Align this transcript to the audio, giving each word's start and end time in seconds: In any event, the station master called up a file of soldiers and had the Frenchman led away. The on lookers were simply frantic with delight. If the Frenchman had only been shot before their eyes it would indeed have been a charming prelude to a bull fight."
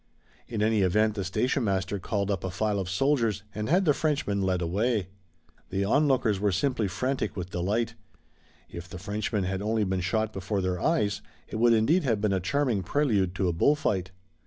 In 0.47 0.63
any 0.63 0.81
event, 0.81 1.13
the 1.13 1.23
station 1.23 1.63
master 1.63 1.99
called 1.99 2.31
up 2.31 2.43
a 2.43 2.49
file 2.49 2.79
of 2.79 2.89
soldiers 2.89 3.43
and 3.53 3.69
had 3.69 3.85
the 3.85 3.93
Frenchman 3.93 4.41
led 4.41 4.59
away. 4.59 5.09
The 5.69 5.85
on 5.85 6.07
lookers 6.07 6.39
were 6.39 6.51
simply 6.51 6.87
frantic 6.87 7.37
with 7.37 7.51
delight. 7.51 7.93
If 8.67 8.89
the 8.89 8.97
Frenchman 8.97 9.43
had 9.43 9.61
only 9.61 9.83
been 9.83 10.01
shot 10.01 10.33
before 10.33 10.59
their 10.59 10.81
eyes 10.81 11.21
it 11.47 11.57
would 11.57 11.73
indeed 11.73 12.01
have 12.01 12.19
been 12.19 12.33
a 12.33 12.39
charming 12.39 12.81
prelude 12.81 13.35
to 13.35 13.47
a 13.47 13.53
bull 13.53 13.75
fight." 13.75 14.09